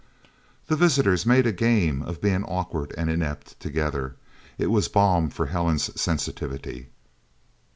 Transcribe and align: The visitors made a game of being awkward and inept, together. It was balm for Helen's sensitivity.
The 0.65 0.75
visitors 0.75 1.27
made 1.27 1.45
a 1.45 1.51
game 1.51 2.01
of 2.01 2.21
being 2.21 2.43
awkward 2.45 2.91
and 2.97 3.07
inept, 3.07 3.59
together. 3.59 4.15
It 4.57 4.71
was 4.71 4.87
balm 4.87 5.29
for 5.29 5.45
Helen's 5.45 5.91
sensitivity. 6.01 6.87